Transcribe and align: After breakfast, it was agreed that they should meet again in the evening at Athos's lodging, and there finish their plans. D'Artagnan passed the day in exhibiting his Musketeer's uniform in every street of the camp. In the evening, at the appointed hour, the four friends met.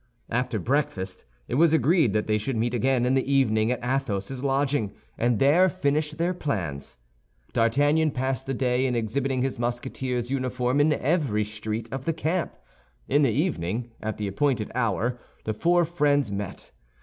After 0.31 0.57
breakfast, 0.57 1.25
it 1.47 1.53
was 1.61 1.73
agreed 1.73 2.11
that 2.13 2.25
they 2.25 2.39
should 2.39 2.55
meet 2.57 2.73
again 2.73 3.05
in 3.05 3.13
the 3.13 3.31
evening 3.31 3.71
at 3.71 3.83
Athos's 3.85 4.43
lodging, 4.43 4.93
and 5.15 5.37
there 5.37 5.69
finish 5.69 6.09
their 6.09 6.33
plans. 6.33 6.97
D'Artagnan 7.53 8.09
passed 8.09 8.47
the 8.47 8.55
day 8.55 8.87
in 8.87 8.95
exhibiting 8.95 9.43
his 9.43 9.59
Musketeer's 9.59 10.31
uniform 10.31 10.81
in 10.81 10.91
every 10.93 11.43
street 11.43 11.87
of 11.91 12.05
the 12.05 12.13
camp. 12.13 12.55
In 13.07 13.21
the 13.21 13.29
evening, 13.29 13.91
at 14.01 14.17
the 14.17 14.27
appointed 14.27 14.71
hour, 14.73 15.19
the 15.43 15.53
four 15.53 15.85
friends 15.85 16.31
met. 16.31 16.71